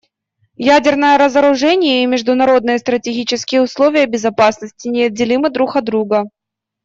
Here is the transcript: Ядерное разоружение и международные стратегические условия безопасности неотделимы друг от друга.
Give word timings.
Ядерное 0.57 1.15
разоружение 1.19 2.01
и 2.01 2.07
международные 2.07 2.79
стратегические 2.79 3.61
условия 3.61 4.07
безопасности 4.07 4.87
неотделимы 4.87 5.51
друг 5.51 5.75
от 5.75 5.83
друга. 5.85 6.27